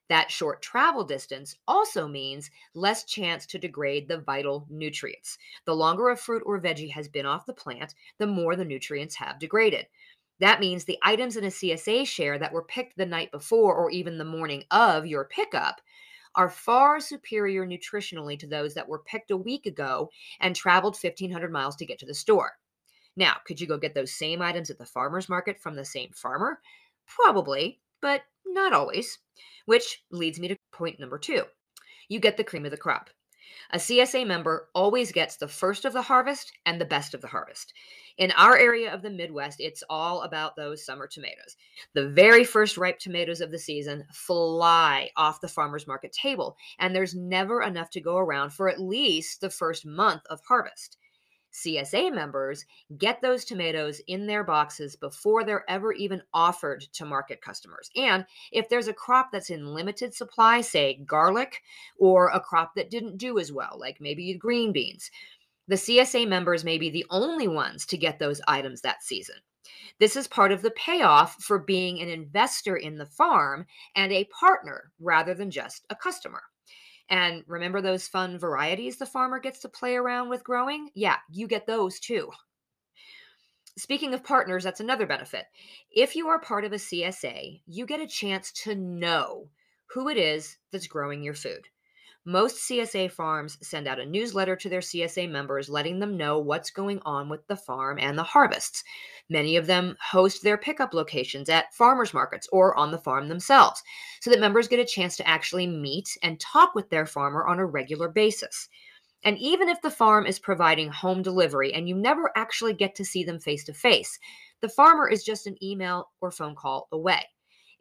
That 0.10 0.32
short 0.32 0.64
travel 0.64 1.04
distance 1.04 1.56
also 1.68 2.08
means 2.08 2.50
less 2.74 3.04
chance 3.04 3.46
to 3.46 3.60
degrade 3.60 4.08
the 4.08 4.18
vital 4.18 4.66
nutrients. 4.68 5.38
The 5.66 5.76
longer 5.76 6.10
a 6.10 6.18
fruit 6.18 6.42
or 6.48 6.60
veggie 6.60 6.90
has 6.94 7.08
been 7.08 7.28
off 7.28 7.46
the 7.46 7.54
plant, 7.54 7.94
the 8.18 8.26
more 8.26 8.56
the 8.56 8.66
nutrients 8.66 9.14
have 9.18 9.38
degraded. 9.38 9.86
That 10.40 10.60
means 10.60 10.86
the 10.86 11.00
items 11.02 11.36
in 11.36 11.44
a 11.44 11.48
CSA 11.48 12.08
share 12.08 12.40
that 12.40 12.54
were 12.54 12.64
picked 12.64 12.98
the 12.98 13.06
night 13.06 13.32
before 13.32 13.76
or 13.76 13.92
even 13.92 14.18
the 14.18 14.26
morning 14.26 14.64
of 14.72 15.06
your 15.06 15.26
pickup 15.26 15.82
are 16.36 16.50
far 16.50 17.00
superior 17.00 17.66
nutritionally 17.66 18.38
to 18.40 18.48
those 18.48 18.74
that 18.74 18.88
were 18.88 19.04
picked 19.04 19.32
a 19.32 19.38
week 19.38 19.66
ago 19.66 20.10
and 20.40 20.56
traveled 20.56 20.98
1,500 21.02 21.52
miles 21.52 21.76
to 21.76 21.86
get 21.86 22.00
to 22.00 22.06
the 22.06 22.14
store. 22.14 22.54
Now, 23.16 23.38
could 23.46 23.60
you 23.60 23.68
go 23.68 23.78
get 23.78 23.96
those 23.96 24.14
same 24.14 24.42
items 24.42 24.70
at 24.70 24.78
the 24.78 24.86
farmer's 24.86 25.28
market 25.28 25.60
from 25.60 25.76
the 25.76 25.84
same 25.84 26.12
farmer? 26.14 26.62
Probably, 27.06 27.80
but 28.02 28.22
not 28.46 28.72
always. 28.72 29.18
Which 29.66 30.04
leads 30.12 30.40
me 30.40 30.48
to 30.48 30.56
point 30.72 31.00
number 31.00 31.18
two 31.18 31.44
you 32.08 32.20
get 32.20 32.38
the 32.38 32.44
cream 32.44 32.66
of 32.66 32.72
the 32.72 32.78
crop. 32.78 33.12
A 33.72 33.78
CSA 33.78 34.26
member 34.26 34.70
always 34.74 35.12
gets 35.12 35.36
the 35.36 35.48
first 35.48 35.86
of 35.86 35.94
the 35.94 36.02
harvest 36.02 36.52
and 36.66 36.82
the 36.82 36.86
best 36.86 37.14
of 37.14 37.22
the 37.22 37.28
harvest. 37.28 37.74
In 38.18 38.32
our 38.32 38.58
area 38.58 38.92
of 38.94 39.02
the 39.02 39.12
Midwest, 39.12 39.60
it's 39.60 39.84
all 39.90 40.24
about 40.24 40.56
those 40.56 40.84
summer 40.84 41.08
tomatoes. 41.08 41.56
The 41.94 42.10
very 42.10 42.44
first 42.44 42.78
ripe 42.78 42.98
tomatoes 42.98 43.42
of 43.42 43.52
the 43.52 43.60
season 43.60 44.06
fly 44.12 45.12
off 45.16 45.40
the 45.40 45.48
farmer's 45.48 45.88
market 45.88 46.12
table, 46.12 46.58
and 46.80 46.96
there's 46.96 47.14
never 47.14 47.62
enough 47.62 47.92
to 47.92 48.02
go 48.02 48.18
around 48.18 48.52
for 48.52 48.70
at 48.70 48.82
least 48.82 49.40
the 49.40 49.52
first 49.52 49.86
month 49.86 50.24
of 50.30 50.42
harvest. 50.48 50.98
CSA 51.64 52.14
members 52.14 52.66
get 52.98 53.22
those 53.22 53.46
tomatoes 53.46 54.02
in 54.08 54.28
their 54.28 54.44
boxes 54.44 54.96
before 54.96 55.44
they're 55.44 55.70
ever 55.70 55.92
even 55.94 56.22
offered 56.34 56.82
to 56.94 57.06
market 57.06 57.42
customers. 57.42 57.90
And 57.96 58.26
if 58.52 58.70
there's 58.70 58.88
a 58.88 58.94
crop 58.94 59.30
that's 59.32 59.50
in 59.50 59.74
limited 59.74 60.14
supply, 60.14 60.62
say 60.62 61.02
garlic, 61.06 61.62
or 61.98 62.30
a 62.30 62.40
crop 62.40 62.76
that 62.76 62.90
didn't 62.90 63.18
do 63.18 63.40
as 63.40 63.52
well, 63.52 63.78
like 63.80 64.00
maybe 64.00 64.34
green 64.36 64.72
beans, 64.72 65.12
the 65.68 65.76
CSA 65.76 66.28
members 66.28 66.64
may 66.64 66.78
be 66.78 66.90
the 66.90 67.06
only 67.10 67.48
ones 67.48 67.86
to 67.88 67.98
get 67.98 68.18
those 68.18 68.42
items 68.48 68.82
that 68.82 69.04
season. 69.04 69.36
This 70.00 70.16
is 70.16 70.28
part 70.28 70.52
of 70.52 70.62
the 70.62 70.72
payoff 70.72 71.36
for 71.36 71.60
being 71.60 72.00
an 72.00 72.10
investor 72.10 72.78
in 72.78 72.98
the 72.98 73.06
farm 73.06 73.66
and 73.96 74.12
a 74.12 74.26
partner 74.26 74.92
rather 75.00 75.34
than 75.34 75.52
just 75.52 75.86
a 75.90 75.96
customer. 75.96 76.42
And 77.10 77.44
remember 77.48 77.82
those 77.82 78.08
fun 78.08 78.38
varieties 78.38 78.98
the 78.98 79.06
farmer 79.06 79.40
gets 79.40 79.60
to 79.60 79.70
play 79.70 79.96
around 79.96 80.30
with 80.30 80.44
growing? 80.44 80.90
Yeah, 80.94 81.18
you 81.32 81.48
get 81.48 81.66
those 81.66 82.00
too. 82.00 82.32
Speaking 83.78 84.14
of 84.14 84.24
partners, 84.24 84.64
that's 84.64 84.80
another 84.80 85.06
benefit. 85.06 85.46
If 85.90 86.16
you 86.16 86.28
are 86.28 86.40
part 86.40 86.66
of 86.66 86.74
a 86.74 86.78
CSA, 86.78 87.62
you 87.66 87.86
get 87.86 88.02
a 88.02 88.08
chance 88.08 88.52
to 88.64 88.76
know 88.76 89.50
who 89.88 90.10
it 90.10 90.18
is 90.18 90.58
that's 90.72 90.88
growing 90.88 91.24
your 91.24 91.34
food. 91.34 91.68
Most 92.30 92.70
CSA 92.70 93.12
farms 93.12 93.58
send 93.68 93.88
out 93.88 94.00
a 94.00 94.06
newsletter 94.06 94.56
to 94.56 94.70
their 94.70 94.82
CSA 94.82 95.28
members 95.32 95.68
letting 95.68 95.98
them 95.98 96.16
know 96.16 96.38
what's 96.38 96.70
going 96.70 97.02
on 97.04 97.28
with 97.28 97.48
the 97.48 97.56
farm 97.56 97.98
and 97.98 98.16
the 98.16 98.22
harvests. 98.22 98.84
Many 99.32 99.56
of 99.56 99.66
them 99.66 99.98
host 100.00 100.44
their 100.44 100.56
pickup 100.56 100.94
locations 100.94 101.50
at 101.50 101.74
farmers 101.74 102.14
markets 102.14 102.48
or 102.52 102.78
on 102.78 102.92
the 102.92 103.00
farm 103.00 103.30
themselves 103.30 103.82
so 104.22 104.30
that 104.30 104.40
members 104.40 104.68
get 104.68 104.80
a 104.80 104.86
chance 104.86 105.18
to 105.18 105.28
actually 105.28 105.66
meet 105.66 106.20
and 106.22 106.40
talk 106.40 106.76
with 106.76 106.92
their 106.92 107.08
farmer 107.08 107.48
on 107.48 107.58
a 107.58 107.66
regular 107.66 108.08
basis. 108.08 108.70
And 109.24 109.36
even 109.40 109.68
if 109.68 109.82
the 109.82 109.90
farm 109.90 110.28
is 110.28 110.38
providing 110.38 110.90
home 110.90 111.24
delivery 111.24 111.74
and 111.74 111.90
you 111.90 111.96
never 111.96 112.32
actually 112.36 112.74
get 112.74 112.94
to 112.94 113.06
see 113.06 113.24
them 113.24 113.40
face 113.40 113.64
to 113.64 113.74
face, 113.74 114.20
the 114.62 114.70
farmer 114.70 115.10
is 115.10 115.24
just 115.24 115.48
an 115.48 115.58
email 115.64 116.12
or 116.22 116.30
phone 116.30 116.54
call 116.54 116.90
away. 116.92 117.26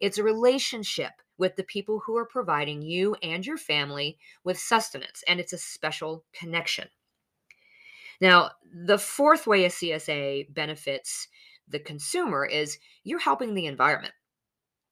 It's 0.00 0.16
a 0.16 0.22
relationship 0.22 1.12
with 1.38 1.56
the 1.56 1.62
people 1.62 2.00
who 2.00 2.16
are 2.16 2.26
providing 2.26 2.82
you 2.82 3.14
and 3.22 3.46
your 3.46 3.56
family 3.56 4.18
with 4.44 4.58
sustenance, 4.58 5.24
and 5.26 5.40
it's 5.40 5.52
a 5.52 5.58
special 5.58 6.24
connection. 6.32 6.88
Now, 8.20 8.50
the 8.72 8.98
fourth 8.98 9.46
way 9.46 9.64
a 9.64 9.68
CSA 9.68 10.52
benefits 10.52 11.28
the 11.68 11.78
consumer 11.78 12.44
is 12.44 12.78
you're 13.04 13.20
helping 13.20 13.54
the 13.54 13.66
environment. 13.66 14.14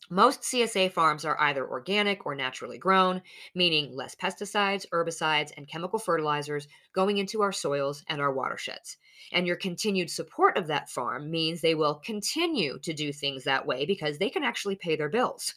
Most 0.09 0.43
CSA 0.43 0.93
farms 0.93 1.25
are 1.25 1.41
either 1.41 1.69
organic 1.69 2.27
or 2.27 2.37
naturally 2.37 2.79
grown, 2.79 3.23
meaning 3.57 3.97
less 3.97 4.15
pesticides, 4.15 4.87
herbicides, 4.91 5.51
and 5.57 5.67
chemical 5.67 5.99
fertilizers 5.99 6.69
going 6.93 7.19
into 7.19 7.43
our 7.43 7.51
soils 7.51 8.05
and 8.09 8.21
our 8.21 8.33
watersheds. 8.33 8.99
And 9.33 9.49
your 9.49 9.57
continued 9.57 10.11
support 10.11 10.57
of 10.57 10.69
that 10.69 10.89
farm 10.89 11.29
means 11.29 11.61
they 11.61 11.75
will 11.75 11.97
continue 11.97 12.79
to 12.81 12.93
do 12.93 13.13
things 13.13 13.43
that 13.45 13.67
way 13.67 13.85
because 13.85 14.19
they 14.19 14.31
can 14.31 14.45
actually 14.45 14.77
pay 14.77 14.95
their 14.95 15.09
bills. 15.09 15.57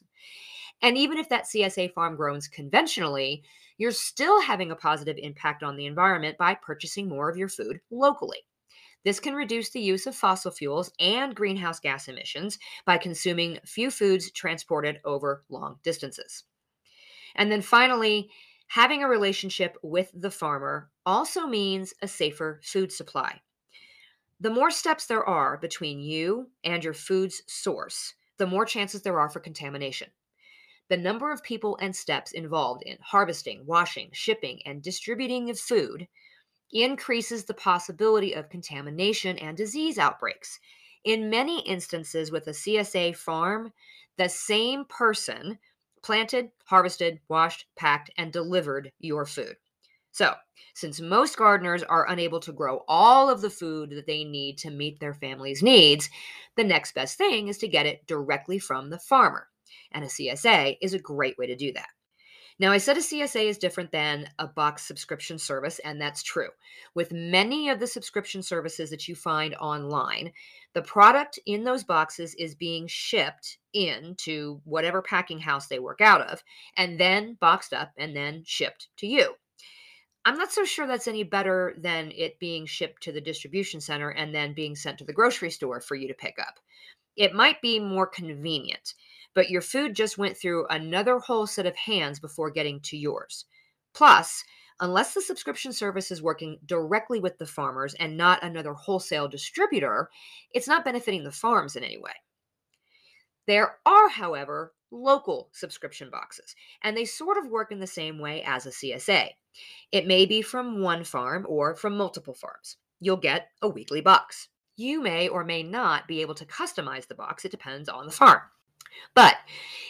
And 0.81 0.97
even 0.97 1.17
if 1.17 1.29
that 1.29 1.45
CSA 1.45 1.93
farm 1.93 2.15
grows 2.15 2.47
conventionally, 2.47 3.43
you're 3.77 3.91
still 3.91 4.41
having 4.41 4.71
a 4.71 4.75
positive 4.75 5.17
impact 5.17 5.63
on 5.63 5.75
the 5.75 5.85
environment 5.85 6.37
by 6.37 6.55
purchasing 6.55 7.07
more 7.07 7.29
of 7.29 7.37
your 7.37 7.49
food 7.49 7.79
locally. 7.91 8.39
This 9.05 9.19
can 9.19 9.33
reduce 9.33 9.69
the 9.69 9.81
use 9.81 10.07
of 10.07 10.15
fossil 10.15 10.51
fuels 10.51 10.91
and 10.99 11.35
greenhouse 11.35 11.79
gas 11.79 12.07
emissions 12.07 12.59
by 12.85 12.97
consuming 12.97 13.59
few 13.65 13.91
foods 13.91 14.31
transported 14.31 14.99
over 15.05 15.45
long 15.49 15.79
distances. 15.83 16.43
And 17.35 17.51
then 17.51 17.61
finally, 17.61 18.29
having 18.67 19.03
a 19.03 19.07
relationship 19.07 19.77
with 19.81 20.11
the 20.13 20.31
farmer 20.31 20.89
also 21.05 21.47
means 21.47 21.93
a 22.01 22.07
safer 22.07 22.59
food 22.63 22.91
supply. 22.91 23.41
The 24.41 24.49
more 24.49 24.71
steps 24.71 25.05
there 25.05 25.23
are 25.23 25.57
between 25.57 25.99
you 25.99 26.49
and 26.63 26.83
your 26.83 26.93
food's 26.93 27.41
source, 27.47 28.13
the 28.37 28.47
more 28.47 28.65
chances 28.65 29.01
there 29.01 29.19
are 29.19 29.29
for 29.29 29.39
contamination. 29.39 30.09
The 30.89 30.97
number 30.97 31.31
of 31.31 31.43
people 31.43 31.77
and 31.79 31.95
steps 31.95 32.31
involved 32.31 32.81
in 32.83 32.97
harvesting, 33.01 33.65
washing, 33.65 34.09
shipping, 34.11 34.61
and 34.65 34.81
distributing 34.81 35.49
of 35.49 35.59
food 35.59 36.07
increases 36.71 37.45
the 37.45 37.53
possibility 37.53 38.33
of 38.33 38.49
contamination 38.49 39.37
and 39.37 39.55
disease 39.55 39.97
outbreaks. 39.97 40.59
In 41.03 41.29
many 41.29 41.61
instances 41.61 42.31
with 42.31 42.47
a 42.47 42.53
CSA 42.53 43.15
farm, 43.15 43.71
the 44.17 44.29
same 44.29 44.85
person 44.85 45.59
planted, 46.01 46.51
harvested, 46.65 47.19
washed, 47.27 47.65
packed, 47.75 48.09
and 48.17 48.33
delivered 48.33 48.91
your 48.99 49.25
food. 49.25 49.55
So, 50.11 50.33
since 50.73 50.99
most 50.99 51.37
gardeners 51.37 51.83
are 51.83 52.09
unable 52.09 52.39
to 52.41 52.51
grow 52.51 52.83
all 52.87 53.29
of 53.29 53.41
the 53.41 53.49
food 53.49 53.91
that 53.91 54.07
they 54.07 54.23
need 54.23 54.57
to 54.59 54.71
meet 54.71 54.99
their 54.99 55.13
family's 55.13 55.61
needs, 55.61 56.09
the 56.55 56.63
next 56.63 56.93
best 56.93 57.17
thing 57.17 57.47
is 57.47 57.59
to 57.59 57.67
get 57.67 57.85
it 57.85 58.07
directly 58.07 58.57
from 58.57 58.89
the 58.89 58.99
farmer. 58.99 59.47
And 59.91 60.03
a 60.03 60.07
CSA 60.07 60.77
is 60.81 60.93
a 60.93 60.99
great 60.99 61.37
way 61.37 61.47
to 61.47 61.55
do 61.55 61.73
that. 61.73 61.89
Now, 62.59 62.73
I 62.73 62.77
said 62.77 62.97
a 62.97 62.99
CSA 62.99 63.45
is 63.45 63.57
different 63.57 63.91
than 63.91 64.29
a 64.37 64.45
box 64.45 64.85
subscription 64.85 65.39
service, 65.39 65.79
and 65.79 65.99
that's 66.01 66.21
true. 66.21 66.49
With 66.93 67.13
many 67.13 67.69
of 67.69 67.79
the 67.79 67.87
subscription 67.87 68.43
services 68.43 68.89
that 68.89 69.07
you 69.07 69.15
find 69.15 69.55
online, 69.55 70.33
the 70.73 70.81
product 70.81 71.39
in 71.45 71.63
those 71.63 71.85
boxes 71.85 72.35
is 72.35 72.55
being 72.55 72.85
shipped 72.87 73.59
into 73.73 74.59
whatever 74.65 75.01
packing 75.01 75.39
house 75.39 75.67
they 75.67 75.79
work 75.79 76.01
out 76.01 76.19
of, 76.19 76.43
and 76.75 76.99
then 76.99 77.37
boxed 77.39 77.71
up 77.71 77.93
and 77.97 78.13
then 78.13 78.43
shipped 78.45 78.89
to 78.97 79.07
you. 79.07 79.35
I'm 80.25 80.37
not 80.37 80.51
so 80.51 80.65
sure 80.65 80.85
that's 80.85 81.07
any 81.07 81.23
better 81.23 81.75
than 81.77 82.11
it 82.13 82.39
being 82.39 82.65
shipped 82.65 83.01
to 83.03 83.13
the 83.13 83.21
distribution 83.21 83.79
center 83.79 84.09
and 84.09 84.35
then 84.35 84.53
being 84.53 84.75
sent 84.75 84.97
to 84.97 85.05
the 85.05 85.13
grocery 85.13 85.49
store 85.49 85.79
for 85.79 85.95
you 85.95 86.09
to 86.09 86.13
pick 86.13 86.37
up. 86.39 86.59
It 87.15 87.33
might 87.33 87.61
be 87.61 87.79
more 87.79 88.05
convenient 88.05 88.95
but 89.33 89.49
your 89.49 89.61
food 89.61 89.95
just 89.95 90.17
went 90.17 90.37
through 90.37 90.67
another 90.67 91.19
whole 91.19 91.47
set 91.47 91.65
of 91.65 91.75
hands 91.75 92.19
before 92.19 92.51
getting 92.51 92.79
to 92.81 92.97
yours. 92.97 93.45
Plus, 93.93 94.43
unless 94.79 95.13
the 95.13 95.21
subscription 95.21 95.73
service 95.73 96.11
is 96.11 96.21
working 96.21 96.59
directly 96.65 97.19
with 97.19 97.37
the 97.37 97.45
farmers 97.45 97.93
and 97.95 98.17
not 98.17 98.43
another 98.43 98.73
wholesale 98.73 99.27
distributor, 99.27 100.09
it's 100.53 100.67
not 100.67 100.85
benefiting 100.85 101.23
the 101.23 101.31
farms 101.31 101.75
in 101.75 101.83
any 101.83 101.97
way. 101.97 102.11
There 103.47 103.77
are, 103.85 104.09
however, 104.09 104.73
local 104.91 105.49
subscription 105.51 106.09
boxes, 106.09 106.55
and 106.83 106.95
they 106.95 107.05
sort 107.05 107.37
of 107.37 107.49
work 107.49 107.71
in 107.71 107.79
the 107.79 107.87
same 107.87 108.19
way 108.19 108.43
as 108.43 108.65
a 108.65 108.69
CSA. 108.69 109.29
It 109.91 110.07
may 110.07 110.25
be 110.25 110.41
from 110.41 110.81
one 110.81 111.03
farm 111.03 111.45
or 111.49 111.75
from 111.75 111.97
multiple 111.97 112.33
farms. 112.33 112.77
You'll 112.99 113.17
get 113.17 113.49
a 113.61 113.69
weekly 113.69 114.01
box. 114.01 114.49
You 114.75 115.01
may 115.01 115.27
or 115.27 115.43
may 115.43 115.63
not 115.63 116.07
be 116.07 116.21
able 116.21 116.35
to 116.35 116.45
customize 116.45 117.07
the 117.07 117.15
box, 117.15 117.43
it 117.43 117.51
depends 117.51 117.89
on 117.89 118.05
the 118.05 118.11
farm. 118.11 118.41
But 119.15 119.37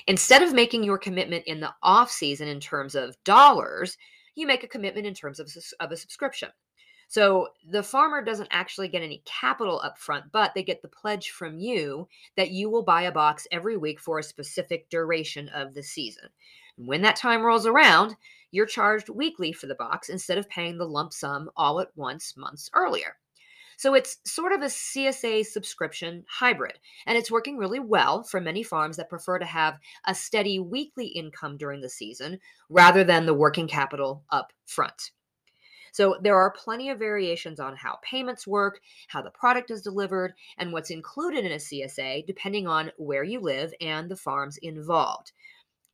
instead 0.08 0.42
of 0.42 0.54
making 0.54 0.84
your 0.84 0.98
commitment 0.98 1.46
in 1.46 1.60
the 1.60 1.74
off 1.84 2.12
season 2.12 2.48
in 2.48 2.60
terms 2.60 2.96
of 2.96 3.22
dollars, 3.24 3.98
you 4.36 4.48
make 4.48 4.64
a 4.64 4.68
commitment 4.68 5.06
in 5.06 5.14
terms 5.14 5.40
of, 5.40 5.50
of 5.80 5.92
a 5.92 5.98
subscription. 5.98 6.50
So 7.10 7.48
the 7.68 7.82
farmer 7.82 8.24
doesn't 8.24 8.50
actually 8.52 8.88
get 8.88 9.02
any 9.02 9.24
capital 9.26 9.82
up 9.84 9.98
front, 9.98 10.26
but 10.32 10.54
they 10.54 10.62
get 10.62 10.84
the 10.84 10.88
pledge 10.88 11.32
from 11.32 11.58
you 11.58 12.08
that 12.38 12.52
you 12.52 12.70
will 12.70 12.84
buy 12.84 13.04
a 13.04 13.12
box 13.12 13.48
every 13.52 13.78
week 13.78 14.00
for 14.00 14.20
a 14.20 14.24
specific 14.24 14.88
duration 14.90 15.50
of 15.50 15.74
the 15.74 15.82
season. 15.82 16.30
And 16.78 16.88
when 16.88 17.02
that 17.02 17.16
time 17.16 17.42
rolls 17.42 17.66
around, 17.66 18.16
you're 18.52 18.68
charged 18.68 19.10
weekly 19.10 19.52
for 19.52 19.66
the 19.66 19.76
box 19.76 20.10
instead 20.10 20.38
of 20.38 20.50
paying 20.50 20.78
the 20.78 20.88
lump 20.88 21.12
sum 21.12 21.50
all 21.58 21.80
at 21.80 21.90
once 21.96 22.38
months 22.38 22.70
earlier. 22.76 23.18
So 23.80 23.94
it's 23.94 24.18
sort 24.26 24.52
of 24.52 24.62
a 24.62 24.66
CSA 24.66 25.46
subscription 25.46 26.26
hybrid, 26.28 26.80
and 27.06 27.18
it's 27.18 27.32
working 27.32 27.58
really 27.58 27.80
well 27.80 28.24
for 28.24 28.42
many 28.42 28.62
farms 28.62 28.98
that 28.98 29.10
prefer 29.10 29.40
to 29.40 29.46
have 29.46 29.80
a 30.06 30.14
steady 30.14 30.60
weekly 30.60 31.08
income 31.08 31.56
during 31.56 31.80
the 31.80 31.88
season 31.88 32.40
rather 32.68 33.06
than 33.06 33.26
the 33.26 33.34
working 33.34 33.70
capital 33.70 34.26
up 34.32 34.52
front. 34.66 35.12
So 35.94 36.18
there 36.22 36.36
are 36.36 36.52
plenty 36.52 36.90
of 36.90 37.00
variations 37.00 37.58
on 37.58 37.78
how 37.78 38.00
payments 38.04 38.46
work, 38.46 38.82
how 39.08 39.22
the 39.22 39.32
product 39.32 39.72
is 39.72 39.82
delivered, 39.82 40.34
and 40.58 40.74
what's 40.74 40.92
included 40.92 41.46
in 41.46 41.54
a 41.54 41.56
CSA 41.56 42.26
depending 42.28 42.68
on 42.68 42.92
where 42.98 43.24
you 43.24 43.40
live 43.40 43.74
and 43.80 44.12
the 44.12 44.18
farms 44.18 44.58
involved. 44.58 45.32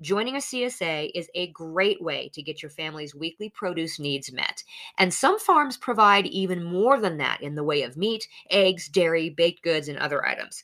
Joining 0.05 0.35
a 0.35 0.38
CSA 0.39 1.09
is 1.15 1.31
a 1.33 1.47
great 1.47 2.00
way 2.00 2.29
to 2.35 2.43
get 2.43 2.62
your 2.62 2.69
family's 2.69 3.15
weekly 3.15 3.50
produce 3.50 3.97
needs 3.97 4.31
met. 4.31 4.63
And 5.00 5.12
some 5.12 5.39
farms 5.39 5.77
provide 5.77 6.27
even 6.27 6.63
more 6.63 7.00
than 7.01 7.17
that 7.17 7.41
in 7.41 7.55
the 7.55 7.63
way 7.63 7.81
of 7.81 7.97
meat, 7.97 8.27
eggs, 8.51 8.88
dairy, 8.88 9.31
baked 9.31 9.63
goods, 9.63 9.88
and 9.88 9.97
other 9.97 10.24
items. 10.24 10.62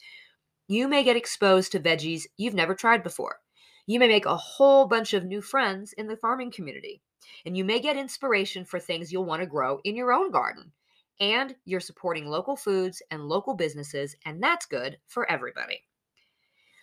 You 0.67 0.87
may 0.87 1.03
get 1.03 1.15
exposed 1.15 1.71
to 1.71 1.79
veggies 1.79 2.27
you've 2.37 2.53
never 2.53 2.75
tried 2.75 3.01
before. 3.01 3.39
You 3.87 3.97
may 3.97 4.07
make 4.07 4.27
a 4.27 4.37
whole 4.37 4.85
bunch 4.85 5.15
of 5.15 5.25
new 5.25 5.41
friends 5.41 5.91
in 5.93 6.05
the 6.05 6.17
farming 6.17 6.51
community. 6.51 7.01
And 7.43 7.57
you 7.57 7.65
may 7.65 7.79
get 7.79 7.97
inspiration 7.97 8.63
for 8.63 8.79
things 8.79 9.11
you'll 9.11 9.25
want 9.25 9.41
to 9.41 9.47
grow 9.47 9.79
in 9.83 9.95
your 9.95 10.13
own 10.13 10.29
garden. 10.29 10.71
And 11.19 11.55
you're 11.65 11.79
supporting 11.79 12.27
local 12.27 12.55
foods 12.55 13.01
and 13.09 13.27
local 13.27 13.55
businesses, 13.55 14.15
and 14.23 14.43
that's 14.43 14.67
good 14.67 14.99
for 15.07 15.27
everybody. 15.31 15.81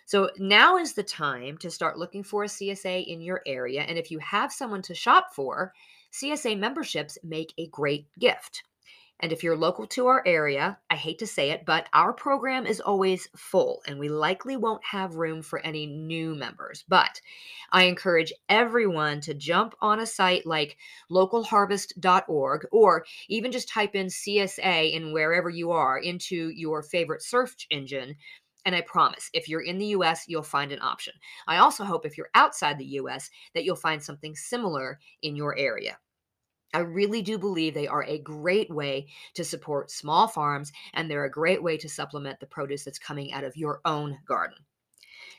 So 0.09 0.31
now 0.39 0.77
is 0.77 0.93
the 0.93 1.03
time 1.03 1.59
to 1.59 1.69
start 1.69 1.99
looking 1.99 2.23
for 2.23 2.43
a 2.43 2.47
CSA 2.47 3.05
in 3.05 3.21
your 3.21 3.43
area. 3.45 3.83
And 3.83 3.95
if 3.95 4.09
you 4.09 4.17
have 4.17 4.51
someone 4.51 4.81
to 4.81 4.95
shop 4.95 5.35
for, 5.35 5.71
CSA 6.11 6.57
memberships 6.57 7.19
make 7.23 7.53
a 7.59 7.67
great 7.67 8.07
gift. 8.17 8.63
And 9.19 9.31
if 9.31 9.43
you're 9.43 9.55
local 9.55 9.85
to 9.85 10.07
our 10.07 10.23
area, 10.25 10.79
I 10.89 10.95
hate 10.95 11.19
to 11.19 11.27
say 11.27 11.51
it, 11.51 11.63
but 11.63 11.89
our 11.93 12.11
program 12.11 12.65
is 12.65 12.81
always 12.81 13.27
full 13.35 13.83
and 13.85 13.99
we 13.99 14.09
likely 14.09 14.57
won't 14.57 14.83
have 14.83 15.13
room 15.13 15.43
for 15.43 15.59
any 15.59 15.85
new 15.85 16.33
members. 16.33 16.83
But 16.87 17.21
I 17.71 17.83
encourage 17.83 18.33
everyone 18.49 19.21
to 19.21 19.35
jump 19.35 19.75
on 19.79 19.99
a 19.99 20.07
site 20.07 20.43
like 20.43 20.77
localharvest.org 21.11 22.67
or 22.71 23.05
even 23.27 23.51
just 23.51 23.69
type 23.69 23.93
in 23.93 24.07
CSA 24.07 24.91
in 24.91 25.13
wherever 25.13 25.51
you 25.51 25.69
are 25.69 25.99
into 25.99 26.49
your 26.49 26.81
favorite 26.81 27.21
search 27.21 27.67
engine 27.69 28.15
and 28.65 28.75
I 28.75 28.81
promise, 28.81 29.29
if 29.33 29.47
you're 29.47 29.61
in 29.61 29.77
the 29.77 29.87
US, 29.87 30.25
you'll 30.27 30.43
find 30.43 30.71
an 30.71 30.81
option. 30.81 31.13
I 31.47 31.57
also 31.57 31.83
hope 31.83 32.05
if 32.05 32.17
you're 32.17 32.29
outside 32.35 32.77
the 32.77 32.85
US 32.85 33.29
that 33.53 33.63
you'll 33.63 33.75
find 33.75 34.03
something 34.03 34.35
similar 34.35 34.99
in 35.21 35.35
your 35.35 35.57
area. 35.57 35.97
I 36.73 36.79
really 36.79 37.21
do 37.21 37.37
believe 37.37 37.73
they 37.73 37.87
are 37.87 38.03
a 38.03 38.19
great 38.19 38.69
way 38.69 39.07
to 39.33 39.43
support 39.43 39.89
small 39.89 40.27
farms, 40.27 40.71
and 40.93 41.09
they're 41.09 41.25
a 41.25 41.31
great 41.31 41.63
way 41.63 41.77
to 41.77 41.89
supplement 41.89 42.39
the 42.39 42.45
produce 42.45 42.83
that's 42.83 42.99
coming 42.99 43.33
out 43.33 43.43
of 43.43 43.57
your 43.57 43.81
own 43.85 44.19
garden. 44.27 44.57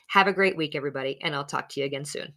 Have 0.07 0.27
a 0.27 0.33
great 0.33 0.57
week, 0.57 0.75
everybody, 0.75 1.19
and 1.21 1.33
I'll 1.33 1.45
talk 1.45 1.69
to 1.69 1.79
you 1.79 1.85
again 1.85 2.03
soon. 2.03 2.33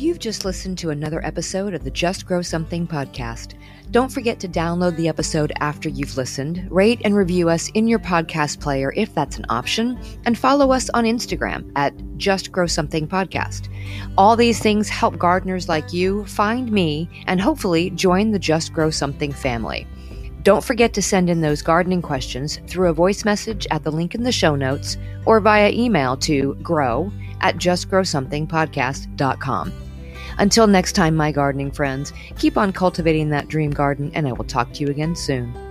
You've 0.00 0.18
just 0.18 0.46
listened 0.46 0.78
to 0.78 0.88
another 0.88 1.22
episode 1.26 1.74
of 1.74 1.84
the 1.84 1.90
Just 1.90 2.24
Grow 2.24 2.40
Something 2.40 2.86
podcast. 2.86 3.52
Don't 3.90 4.10
forget 4.10 4.40
to 4.40 4.48
download 4.48 4.96
the 4.96 5.08
episode 5.08 5.52
after 5.60 5.90
you've 5.90 6.16
listened, 6.16 6.66
rate 6.70 7.02
and 7.04 7.14
review 7.14 7.50
us 7.50 7.68
in 7.74 7.86
your 7.86 7.98
podcast 7.98 8.60
player 8.60 8.94
if 8.96 9.14
that's 9.14 9.36
an 9.36 9.44
option, 9.50 10.00
and 10.24 10.38
follow 10.38 10.72
us 10.72 10.88
on 10.94 11.04
Instagram 11.04 11.70
at 11.76 11.92
Just 12.16 12.50
Grow 12.50 12.66
Something 12.66 13.06
Podcast. 13.06 13.68
All 14.16 14.36
these 14.36 14.58
things 14.58 14.88
help 14.88 15.18
gardeners 15.18 15.68
like 15.68 15.92
you 15.92 16.24
find 16.24 16.72
me 16.72 17.06
and 17.26 17.38
hopefully 17.38 17.90
join 17.90 18.30
the 18.30 18.38
Just 18.38 18.72
Grow 18.72 18.88
Something 18.88 19.34
family. 19.34 19.86
Don't 20.44 20.64
forget 20.64 20.94
to 20.94 21.02
send 21.02 21.28
in 21.28 21.42
those 21.42 21.60
gardening 21.60 22.00
questions 22.00 22.58
through 22.68 22.88
a 22.88 22.94
voice 22.94 23.26
message 23.26 23.66
at 23.70 23.84
the 23.84 23.92
link 23.92 24.14
in 24.14 24.22
the 24.22 24.32
show 24.32 24.56
notes 24.56 24.96
or 25.26 25.40
via 25.40 25.70
email 25.72 26.16
to 26.16 26.54
grow 26.62 27.12
at 27.42 27.56
justgrowsomethingpodcast.com. 27.56 29.89
Until 30.40 30.66
next 30.66 30.92
time, 30.92 31.14
my 31.16 31.32
gardening 31.32 31.70
friends, 31.70 32.14
keep 32.38 32.56
on 32.56 32.72
cultivating 32.72 33.28
that 33.28 33.48
dream 33.48 33.70
garden, 33.70 34.10
and 34.14 34.26
I 34.26 34.32
will 34.32 34.46
talk 34.46 34.72
to 34.72 34.80
you 34.80 34.88
again 34.88 35.14
soon. 35.14 35.69